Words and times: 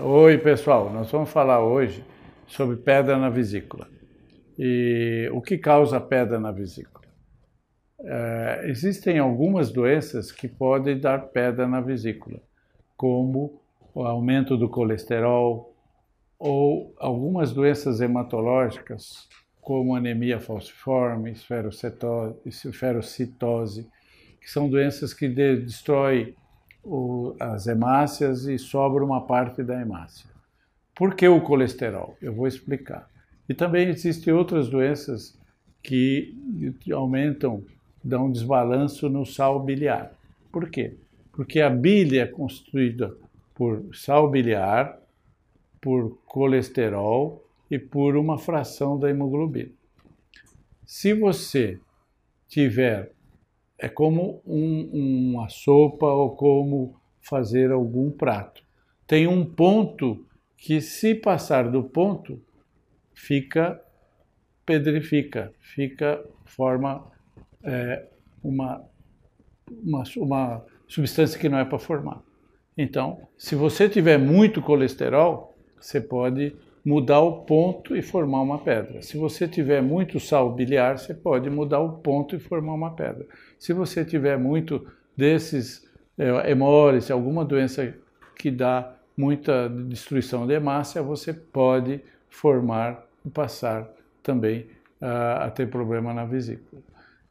Oi, 0.00 0.36
pessoal. 0.38 0.90
Nós 0.90 1.10
vamos 1.10 1.30
falar 1.30 1.64
hoje 1.64 2.04
sobre 2.46 2.76
pedra 2.76 3.16
na 3.16 3.30
vesícula. 3.30 3.88
E 4.58 5.30
o 5.32 5.40
que 5.40 5.56
causa 5.56 6.00
pedra 6.00 6.38
na 6.40 6.50
vesícula? 6.50 7.06
É, 8.04 8.62
existem 8.64 9.18
algumas 9.18 9.70
doenças 9.70 10.32
que 10.32 10.48
podem 10.48 10.98
dar 10.98 11.28
pedra 11.28 11.68
na 11.68 11.80
vesícula, 11.80 12.40
como 12.96 13.62
o 13.94 14.04
aumento 14.04 14.56
do 14.56 14.68
colesterol 14.68 15.72
ou 16.38 16.92
algumas 16.98 17.52
doenças 17.52 18.00
hematológicas, 18.00 19.28
como 19.60 19.94
anemia 19.94 20.40
falciforme, 20.40 21.32
esferocitose, 22.44 23.88
que 24.42 24.50
são 24.50 24.68
doenças 24.68 25.14
que 25.14 25.28
destroem 25.28 26.34
as 27.38 27.68
hemácias 27.68 28.46
e 28.46 28.58
sobra 28.58 29.04
uma 29.04 29.24
parte 29.24 29.62
da 29.62 29.80
hemácia. 29.80 30.28
Por 30.94 31.14
que 31.14 31.26
o 31.28 31.40
colesterol? 31.40 32.16
Eu 32.20 32.34
vou 32.34 32.48
explicar. 32.48 33.08
E 33.48 33.54
também 33.54 33.88
existem 33.88 34.34
outras 34.34 34.68
doenças 34.68 35.38
que 35.80 36.36
aumentam, 36.92 37.64
dão 38.02 38.30
desbalanço 38.30 39.08
no 39.08 39.24
sal 39.24 39.60
biliar. 39.60 40.12
Por 40.50 40.68
quê? 40.68 40.96
Porque 41.30 41.60
a 41.60 41.70
bile 41.70 42.18
é 42.18 42.26
constituída 42.26 43.16
por 43.54 43.94
sal 43.94 44.28
biliar, 44.28 44.98
por 45.80 46.18
colesterol 46.26 47.44
e 47.70 47.78
por 47.78 48.16
uma 48.16 48.38
fração 48.38 48.98
da 48.98 49.08
hemoglobina. 49.08 49.70
Se 50.84 51.14
você 51.14 51.78
tiver 52.48 53.12
é 53.82 53.88
como 53.88 54.40
um, 54.46 55.32
uma 55.32 55.48
sopa 55.48 56.06
ou 56.06 56.36
como 56.36 56.94
fazer 57.20 57.72
algum 57.72 58.12
prato. 58.12 58.62
Tem 59.08 59.26
um 59.26 59.44
ponto 59.44 60.24
que, 60.56 60.80
se 60.80 61.16
passar 61.16 61.68
do 61.68 61.82
ponto, 61.82 62.40
fica 63.12 63.82
pedrifica, 64.64 65.52
fica 65.58 66.24
forma 66.44 67.10
é, 67.64 68.06
uma, 68.40 68.84
uma, 69.68 70.04
uma 70.16 70.64
substância 70.86 71.36
que 71.36 71.48
não 71.48 71.58
é 71.58 71.64
para 71.64 71.80
formar. 71.80 72.22
Então, 72.78 73.26
se 73.36 73.56
você 73.56 73.88
tiver 73.88 74.16
muito 74.16 74.62
colesterol, 74.62 75.56
você 75.80 76.00
pode 76.00 76.54
mudar 76.84 77.20
o 77.20 77.42
ponto 77.42 77.96
e 77.96 78.02
formar 78.02 78.40
uma 78.40 78.58
pedra. 78.58 79.02
Se 79.02 79.16
você 79.16 79.46
tiver 79.46 79.80
muito 79.80 80.18
sal 80.18 80.52
biliar, 80.52 80.98
você 80.98 81.14
pode 81.14 81.48
mudar 81.48 81.80
o 81.80 81.98
ponto 81.98 82.34
e 82.34 82.40
formar 82.40 82.74
uma 82.74 82.94
pedra. 82.94 83.26
Se 83.58 83.72
você 83.72 84.04
tiver 84.04 84.36
muito 84.36 84.84
desses 85.16 85.88
é, 86.18 86.30
alguma 87.12 87.44
doença 87.44 87.94
que 88.36 88.50
dá 88.50 88.94
muita 89.16 89.68
destruição 89.68 90.46
de 90.46 90.54
hemácia, 90.54 91.02
você 91.02 91.32
pode 91.32 92.00
formar 92.28 93.06
e 93.24 93.30
passar 93.30 93.88
também 94.22 94.66
a, 95.00 95.46
a 95.46 95.50
ter 95.50 95.68
problema 95.68 96.12
na 96.12 96.24
vesícula. 96.24 96.82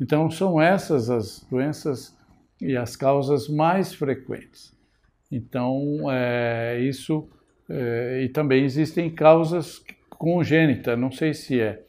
Então, 0.00 0.30
são 0.30 0.60
essas 0.60 1.10
as 1.10 1.46
doenças 1.50 2.16
e 2.60 2.76
as 2.76 2.96
causas 2.96 3.48
mais 3.48 3.94
frequentes. 3.94 4.76
Então, 5.30 6.10
é, 6.10 6.80
isso 6.80 7.28
é, 7.68 8.22
e 8.24 8.28
também 8.28 8.64
existem 8.64 9.10
causas 9.10 9.84
congênitas, 10.10 10.98
não 10.98 11.10
sei 11.10 11.34
se 11.34 11.60
é 11.60 11.82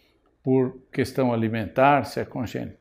por 0.43 0.77
questão 0.91 1.33
alimentar, 1.33 2.03
se 2.05 2.19
é 2.19 2.25
congênita. 2.25 2.79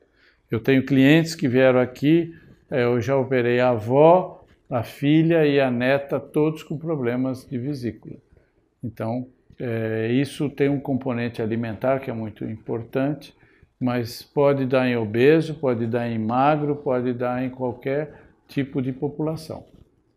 Eu 0.49 0.59
tenho 0.59 0.85
clientes 0.85 1.35
que 1.35 1.47
vieram 1.47 1.79
aqui, 1.79 2.33
é, 2.69 2.83
eu 2.83 2.99
já 2.99 3.15
operei 3.15 3.59
a 3.59 3.69
avó, 3.69 4.45
a 4.69 4.83
filha 4.83 5.45
e 5.45 5.59
a 5.59 5.71
neta, 5.71 6.19
todos 6.19 6.63
com 6.63 6.77
problemas 6.77 7.47
de 7.47 7.57
vesícula. 7.57 8.15
Então, 8.83 9.27
é, 9.59 10.11
isso 10.11 10.49
tem 10.49 10.69
um 10.69 10.79
componente 10.79 11.41
alimentar 11.41 11.99
que 11.99 12.09
é 12.09 12.13
muito 12.13 12.45
importante, 12.45 13.35
mas 13.79 14.21
pode 14.21 14.65
dar 14.65 14.87
em 14.87 14.95
obeso, 14.95 15.55
pode 15.55 15.87
dar 15.87 16.07
em 16.09 16.19
magro, 16.19 16.75
pode 16.75 17.13
dar 17.13 17.43
em 17.43 17.49
qualquer 17.49 18.13
tipo 18.47 18.81
de 18.81 18.91
população. 18.91 19.65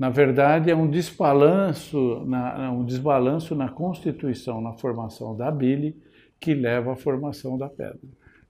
Na 0.02 0.10
verdade, 0.10 0.68
é 0.68 0.74
um 0.74 0.90
desbalanço 0.90 2.24
na, 2.26 2.72
um 2.72 2.84
desbalanço 2.84 3.54
na 3.54 3.68
constituição, 3.68 4.60
na 4.60 4.72
formação 4.72 5.36
da 5.36 5.48
bile, 5.48 5.96
que 6.40 6.54
leva 6.54 6.94
à 6.94 6.96
formação 6.96 7.56
da 7.56 7.68
pedra. 7.68 8.00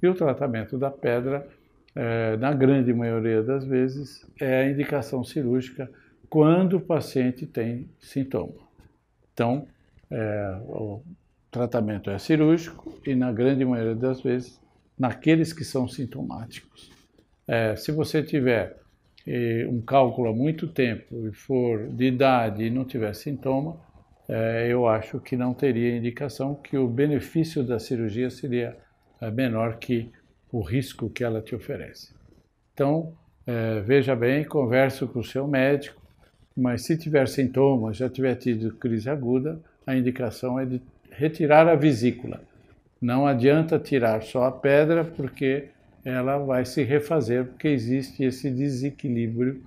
E 0.03 0.09
o 0.09 0.15
tratamento 0.15 0.79
da 0.79 0.91
pedra, 0.91 1.47
é, 1.95 2.39
na 2.39 2.55
grande 2.55 2.91
maioria 2.95 3.43
das 3.43 3.67
vezes, 3.67 4.27
é 4.41 4.63
a 4.63 4.71
indicação 4.71 5.23
cirúrgica 5.23 5.91
quando 6.27 6.79
o 6.79 6.81
paciente 6.81 7.45
tem 7.45 7.87
sintoma. 8.01 8.55
Então, 9.35 9.67
é, 10.11 10.59
o 10.69 11.03
tratamento 11.51 12.09
é 12.09 12.19
cirúrgico 12.19 12.99
e, 13.07 13.15
na 13.15 13.31
grande 13.31 13.63
maioria 13.63 13.95
das 13.95 14.23
vezes, 14.23 14.59
naqueles 14.99 15.53
que 15.53 15.65
são 15.67 15.87
sintomáticos. 15.87 16.91
É, 17.47 17.77
se 17.77 17.93
você 17.93 18.23
tiver 18.23 18.82
um 19.69 19.81
cálculo 19.81 20.29
há 20.29 20.33
muito 20.33 20.67
tempo 20.67 21.29
e 21.29 21.33
for 21.33 21.89
de 21.89 22.07
idade 22.07 22.65
e 22.65 22.71
não 22.71 22.85
tiver 22.85 23.15
sintoma, 23.15 23.77
é, 24.29 24.69
eu 24.69 24.87
acho 24.87 25.21
que 25.21 25.37
não 25.37 25.53
teria 25.53 25.97
indicação 25.97 26.55
que 26.55 26.77
o 26.77 26.89
benefício 26.89 27.63
da 27.63 27.79
cirurgia 27.79 28.31
seria 28.31 28.77
é, 29.21 29.31
menor 29.31 29.77
que 29.77 30.11
o 30.51 30.61
risco 30.61 31.11
que 31.11 31.25
ela 31.25 31.41
te 31.41 31.55
oferece. 31.55 32.15
Então, 32.73 33.13
é, 33.47 33.81
veja 33.81 34.15
bem, 34.15 34.45
converse 34.45 35.05
com 35.07 35.21
o 35.21 35.25
seu 35.25 35.47
médico, 35.47 36.01
mas 36.57 36.83
se 36.83 36.97
tiver 36.97 37.29
sintomas, 37.29 37.97
já 37.97 38.09
tiver 38.09 38.35
tido 38.37 38.75
crise 38.75 39.09
aguda, 39.09 39.61
a 39.87 39.97
indicação 39.97 40.59
é 40.59 40.65
de 40.65 40.81
retirar 41.11 41.67
a 41.69 41.75
vesícula. 41.75 42.41
Não 43.01 43.27
adianta 43.27 43.79
tirar 43.79 44.23
só 44.23 44.45
a 44.45 44.53
pedra, 44.53 45.05
porque 45.05 45.69
ela 46.05 46.39
vai 46.39 46.65
se 46.65 46.83
refazer, 46.83 47.45
porque 47.47 47.69
existe 47.69 48.25
esse 48.25 48.51
desequilíbrio 48.51 49.63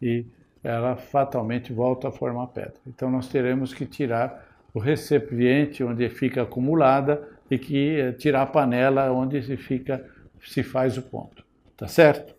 e 0.00 0.26
ela 0.62 0.96
fatalmente 0.96 1.72
volta 1.72 2.08
a 2.08 2.12
formar 2.12 2.48
pedra. 2.48 2.74
Então 2.86 3.10
nós 3.10 3.28
teremos 3.28 3.72
que 3.72 3.86
tirar 3.86 4.46
o 4.74 4.78
recipiente 4.78 5.82
onde 5.82 6.08
fica 6.08 6.42
acumulada 6.42 7.26
e 7.50 7.58
que 7.58 8.00
eh, 8.00 8.12
tirar 8.12 8.42
a 8.42 8.46
panela 8.46 9.10
onde 9.10 9.42
se 9.42 9.56
fica 9.56 10.04
se 10.42 10.62
faz 10.62 10.96
o 10.98 11.02
ponto. 11.02 11.44
Tá 11.76 11.88
certo? 11.88 12.34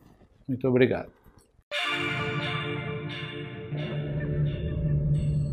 Muito 0.47 0.67
obrigado. 0.67 1.18